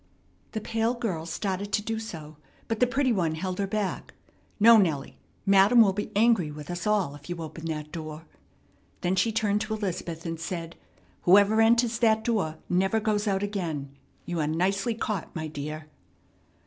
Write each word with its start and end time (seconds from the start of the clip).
The 0.53 0.61
pale 0.61 0.95
girl 0.95 1.27
started 1.27 1.71
to 1.73 1.81
do 1.83 1.99
so, 1.99 2.37
but 2.67 2.79
the 2.79 2.87
pretty 2.87 3.13
one 3.13 3.35
held 3.35 3.59
her 3.59 3.67
back. 3.67 4.15
"No, 4.59 4.77
Nellie; 4.77 5.19
Madam 5.45 5.79
will 5.79 5.93
be 5.93 6.11
angry 6.15 6.49
with 6.49 6.71
us 6.71 6.87
all 6.87 7.13
if 7.13 7.29
you 7.29 7.35
open 7.37 7.65
that 7.65 7.91
door." 7.91 8.25
Then 9.01 9.15
she 9.15 9.31
turned 9.31 9.61
to 9.61 9.75
Elizabeth, 9.75 10.25
and 10.25 10.39
said: 10.39 10.75
"Whoever 11.21 11.61
enters 11.61 11.99
that 11.99 12.23
door 12.23 12.55
never 12.67 12.99
goes 12.99 13.27
out 13.27 13.43
again. 13.43 13.95
You 14.25 14.39
are 14.39 14.47
nicely 14.47 14.95
caught, 14.95 15.35
my 15.35 15.45
dear." 15.45 15.85